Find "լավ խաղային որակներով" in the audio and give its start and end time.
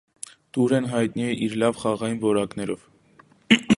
1.65-2.89